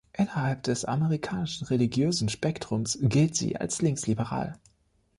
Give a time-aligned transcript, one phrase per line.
[0.13, 4.57] Innerhalb des amerikanischen religiösen Spektrums gilt sie als linksliberal.